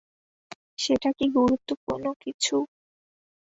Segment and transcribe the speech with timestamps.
[0.79, 2.55] সেটা কি গুরুত্বপূর্ণ কিছু?